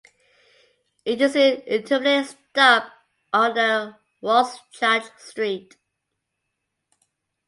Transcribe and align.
It 1.05 1.21
is 1.21 1.35
an 1.35 1.59
intermediate 1.67 2.29
stop 2.53 2.91
on 3.31 3.53
the 3.53 3.97
Rorschach–St. 4.23 5.75